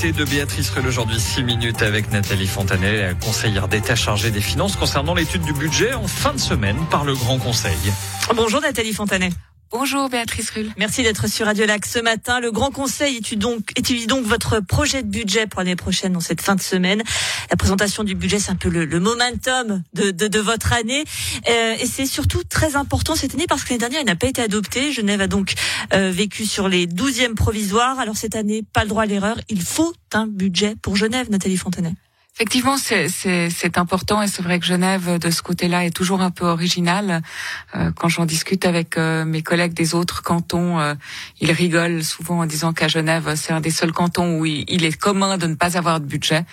[0.00, 5.14] de Béatrice Rulle aujourd'hui, 6 minutes avec Nathalie Fontanet, conseillère d'État chargée des finances concernant
[5.14, 7.76] l'étude du budget en fin de semaine par le Grand Conseil.
[8.34, 9.30] Bonjour Nathalie Fontanet.
[9.72, 10.70] Bonjour Béatrice Rulle.
[10.76, 12.40] Merci d'être sur Radio Lac ce matin.
[12.40, 13.72] Le Grand Conseil étudie donc,
[14.06, 17.02] donc votre projet de budget pour l'année prochaine dans cette fin de semaine.
[17.50, 21.04] La présentation du budget, c'est un peu le, momentum de, votre année.
[21.48, 24.26] Euh, et c'est surtout très important cette année parce que l'année dernière, il n'a pas
[24.26, 24.92] été adopté.
[24.92, 25.54] Genève a donc
[25.94, 27.98] euh, vécu sur les douzièmes provisoires.
[27.98, 29.38] Alors cette année, pas le droit à l'erreur.
[29.48, 31.94] Il faut un budget pour Genève, Nathalie Fontanet.
[32.34, 36.46] Effectivement, c'est important et c'est vrai que Genève, de ce côté-là, est toujours un peu
[36.46, 37.20] original.
[37.76, 40.94] Euh, quand j'en discute avec euh, mes collègues des autres cantons, euh,
[41.40, 44.96] ils rigolent souvent en disant qu'à Genève, c'est un des seuls cantons où il, est
[44.96, 46.46] commun de ne pas avoir de budget.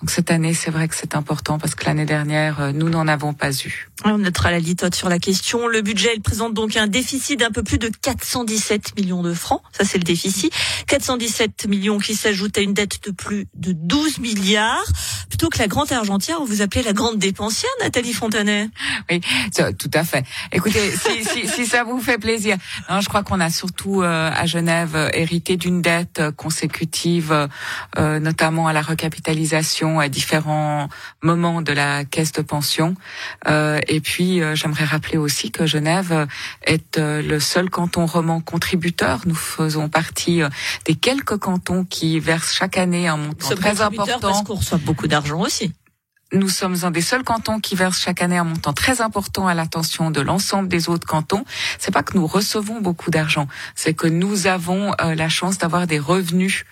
[0.00, 3.34] Donc cette année, c'est vrai que c'est important parce que l'année dernière, nous n'en avons
[3.34, 3.90] pas eu.
[4.04, 5.68] On notera la litote sur la question.
[5.68, 9.60] Le budget, il présente donc un déficit d'un peu plus de 417 millions de francs.
[9.72, 10.50] Ça, c'est le déficit.
[10.86, 14.84] 417 millions qui s'ajoutent à une dette de plus de 12 milliards
[15.28, 18.68] plutôt que la grande argentière, vous appelez la grande dépensière, Nathalie Fontanet.
[19.10, 19.20] Oui,
[19.78, 20.24] tout à fait.
[20.52, 22.56] Écoutez, si, si, si, ça vous fait plaisir,
[22.88, 27.48] je crois qu'on a surtout euh, à Genève euh, hérité d'une dette euh, consécutive,
[27.96, 30.88] notamment à la recapitalisation à différents
[31.22, 32.94] moments de la caisse de pension.
[33.46, 36.26] et puis, j'aimerais rappeler aussi que Genève
[36.62, 39.20] est le seul canton roman contributeur.
[39.26, 40.42] Nous faisons partie
[40.84, 44.18] des quelques cantons qui versent chaque année un montant très important.
[44.20, 45.15] Parce qu'on reçoit beaucoup d'argent
[46.32, 49.54] Nous sommes un des seuls cantons qui verse chaque année un montant très important à
[49.54, 51.44] l'attention de l'ensemble des autres cantons.
[51.78, 55.86] C'est pas que nous recevons beaucoup d'argent, c'est que nous avons euh, la chance d'avoir
[55.86, 56.64] des revenus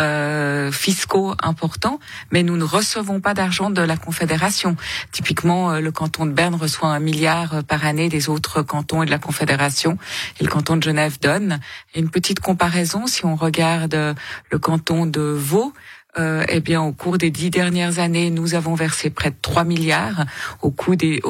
[0.00, 2.00] euh, fiscaux importants,
[2.32, 4.76] mais nous ne recevons pas d'argent de la Confédération.
[5.12, 9.06] Typiquement, euh, le canton de Berne reçoit un milliard par année des autres cantons et
[9.06, 9.98] de la Confédération,
[10.40, 11.60] et le canton de Genève donne.
[11.94, 14.16] Une petite comparaison, si on regarde
[14.50, 15.72] le canton de Vaud,
[16.18, 19.64] euh, eh bien, au cours des dix dernières années, nous avons versé près de 3
[19.64, 20.24] milliards.
[20.62, 21.20] Au, cours des,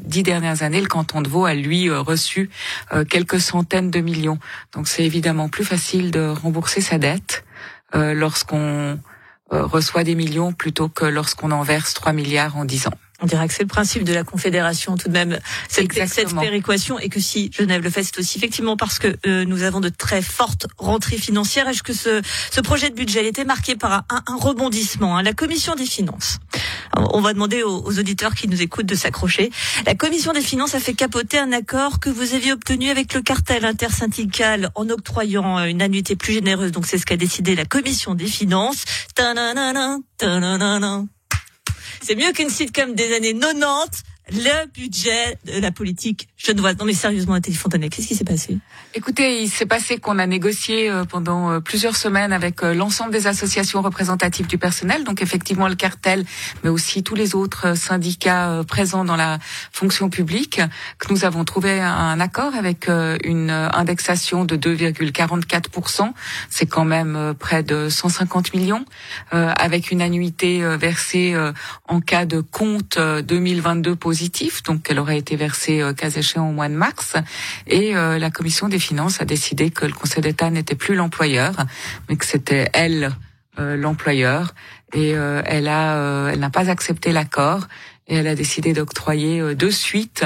[0.00, 2.48] dix dernières années, le canton de Vaud a, lui, euh, reçu
[2.92, 4.38] euh, quelques centaines de millions.
[4.72, 7.44] Donc, c'est évidemment plus facile de rembourser sa dette
[7.94, 8.98] lorsqu'on
[9.48, 12.98] reçoit des millions plutôt que lorsqu'on en verse 3 milliards en 10 ans.
[13.22, 15.38] On dirait que c'est le principe de la confédération tout de même,
[15.68, 19.44] cette, cette péréquation, et que si Genève le fait, c'est aussi effectivement parce que euh,
[19.44, 21.68] nous avons de très fortes rentrées financières.
[21.68, 25.22] Est-ce que ce, ce projet de budget a été marqué par un, un rebondissement hein,
[25.22, 26.38] La Commission des finances?
[26.96, 29.50] on va demander aux, aux, auditeurs qui nous écoutent de s'accrocher.
[29.84, 33.22] La Commission des finances a fait capoter un accord que vous aviez obtenu avec le
[33.22, 36.72] cartel intersyndical en octroyant une annuité plus généreuse.
[36.72, 38.84] Donc c'est ce qu'a décidé la Commission des finances.
[42.06, 46.76] C'est mieux qu'une sitcom des années 90 le budget de la politique genevoise.
[46.78, 48.58] Non mais sérieusement, Nathalie Fontanet, qu'est-ce qui s'est passé?
[48.94, 53.12] Écoutez, il s'est passé qu'on a négocié euh, pendant euh, plusieurs semaines avec euh, l'ensemble
[53.12, 56.24] des associations représentatives du personnel, donc effectivement le cartel,
[56.64, 59.38] mais aussi tous les autres syndicats présents dans la
[59.70, 60.60] fonction publique,
[60.98, 62.88] que nous avons trouvé un accord avec
[63.24, 66.12] une indexation de 2,44%,
[66.50, 68.84] c'est quand même près de 150 millions,
[69.30, 71.36] avec une annuité versée
[71.86, 73.96] en cas de compte 2022
[74.64, 77.14] donc elle aurait été versée euh, cas échéant au mois de mars.
[77.66, 81.54] Et euh, la commission des finances a décidé que le Conseil d'État n'était plus l'employeur,
[82.08, 83.12] mais que c'était elle
[83.58, 84.54] euh, l'employeur.
[84.92, 87.66] Et elle a, elle n'a pas accepté l'accord
[88.06, 90.24] et elle a décidé d'octroyer de suite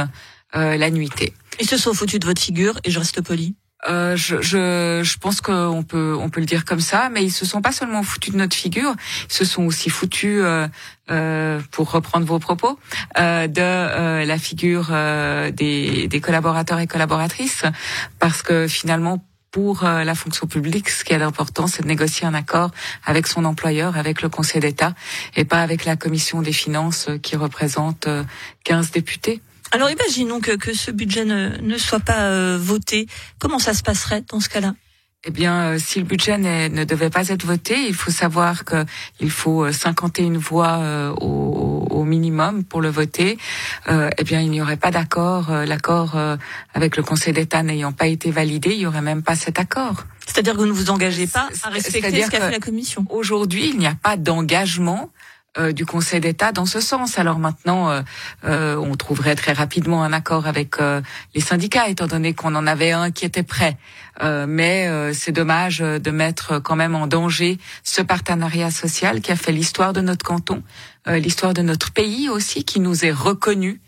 [0.52, 1.32] l'annuité.
[1.58, 3.56] Ils se sont foutus de votre figure et je reste poli.
[3.88, 7.30] Euh, je, je, je, pense qu'on peut, on peut le dire comme ça, mais ils
[7.30, 8.94] se sont pas seulement foutus de notre figure,
[9.28, 10.68] ils se sont aussi foutus, euh,
[11.10, 12.78] euh, pour reprendre vos propos,
[13.18, 17.62] euh, de euh, la figure euh, des, des collaborateurs et collaboratrices,
[18.18, 22.34] parce que finalement, pour la fonction publique, ce qui est important, c'est de négocier un
[22.34, 22.70] accord
[23.04, 24.94] avec son employeur, avec le Conseil d'État,
[25.34, 28.06] et pas avec la Commission des finances qui représente
[28.62, 29.42] 15 députés.
[29.72, 33.06] Alors imaginons que, que ce budget ne, ne soit pas euh, voté.
[33.38, 34.74] Comment ça se passerait dans ce cas-là?
[35.24, 39.30] Eh bien, euh, si le budget ne devait pas être voté, il faut savoir qu'il
[39.30, 43.38] faut 51 euh, voix au, au, minimum pour le voter.
[43.86, 45.50] eh bien, il n'y aurait pas d'accord.
[45.50, 46.16] L'accord
[46.74, 50.06] avec le Conseil d'État n'ayant pas été validé, il n'y aurait même pas cet accord.
[50.26, 53.04] C'est-à-dire que vous ne vous engagez pas à respecter ce qu'a fait la Commission?
[53.10, 55.10] Aujourd'hui, il n'y a pas d'engagement
[55.58, 57.18] euh, du Conseil d'État dans ce sens.
[57.18, 58.02] Alors maintenant, euh,
[58.44, 60.76] euh, on trouverait très rapidement un accord avec
[61.34, 63.76] les syndicats, étant donné qu'on en avait un qui était prêt.
[64.22, 69.50] mais c'est dommage de mettre quand même en danger ce partenariat social qui a fait
[69.50, 70.62] l'histoire de notre canton,
[71.06, 73.80] l'histoire de notre pays aussi, qui nous est reconnu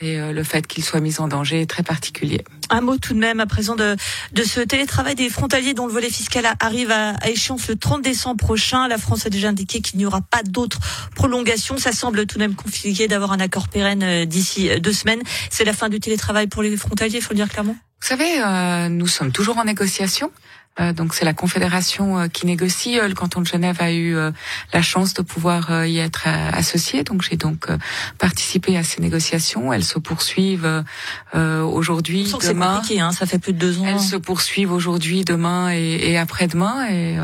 [0.00, 2.44] et euh, le fait qu'il soit mis en danger est très particulier.
[2.70, 3.96] Un mot tout de même à présent de,
[4.32, 8.36] de ce télétravail des frontaliers dont le volet fiscal arrive à, échéance le 30 décembre
[8.36, 8.88] prochain.
[8.88, 10.80] La France a déjà indiqué qu'il n'y aura pas d'autres
[11.14, 11.78] prolongations.
[11.78, 15.22] Ça semble tout de même compliqué d'avoir un accord pérenne euh, d'ici euh, deux semaines.
[15.50, 17.76] C'est la fin du télétravail pour les frontaliers, il faut le dire clairement.
[18.02, 20.32] Vous savez, euh, nous sommes toujours en négociation.
[20.80, 22.98] Euh, donc c'est la Confédération euh, qui négocie.
[22.98, 24.16] le canton de Genève a eu
[24.72, 27.04] la chance de pouvoir y être associé.
[27.04, 27.68] Donc j'ai donc
[28.18, 29.72] participé à ces négociations.
[29.72, 30.82] Elles se poursuivent
[31.32, 32.82] aujourd'hui, demain.
[32.98, 33.86] Hein, ça fait plus de deux ans.
[33.86, 36.88] Elles se poursuivent aujourd'hui, demain et, et après-demain.
[36.90, 37.16] Et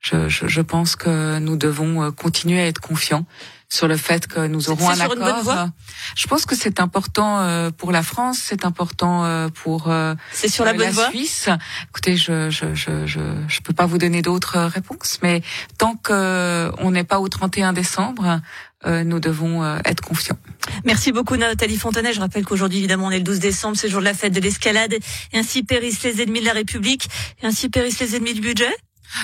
[0.00, 3.26] je, je, je, pense que nous devons continuer à être confiants
[3.70, 5.68] sur le fait que nous aurons un accord.
[6.16, 10.48] Je pense que c'est important euh, pour la France, c'est important euh, pour euh, c'est
[10.48, 11.48] sur la, bonne la Suisse.
[11.90, 15.42] Écoutez, je je je je je peux pas vous donner d'autres réponses, mais
[15.76, 18.40] tant que on n'est pas au 31 décembre,
[18.86, 20.38] nous devons être confiants.
[20.84, 22.12] Merci beaucoup Nathalie Fontanet.
[22.12, 24.32] Je rappelle qu'aujourd'hui, évidemment, on est le 12 décembre, c'est le jour de la fête
[24.32, 24.94] de l'escalade.
[25.32, 27.08] Et ainsi périssent les ennemis de la République.
[27.42, 28.72] Et ainsi périssent les ennemis du budget.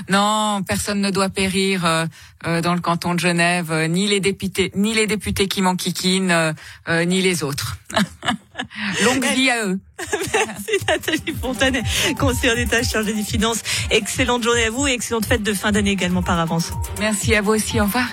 [0.08, 2.06] Non, personne ne doit périr euh,
[2.46, 6.54] euh, dans le canton de Genève, euh, ni les députés, ni les députés qui m'enquiquinent,
[6.88, 7.78] ni les autres.
[9.04, 9.80] Longue vie à eux.
[9.98, 11.82] Merci Nathalie Fontanet,
[12.18, 13.62] conseillère d'État chargée des finances.
[13.90, 16.72] Excellente journée à vous et excellente fête de fin d'année également par avance.
[16.98, 17.80] Merci à vous aussi.
[17.80, 18.06] Au revoir.